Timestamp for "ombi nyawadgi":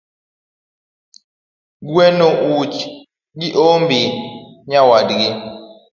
3.69-5.29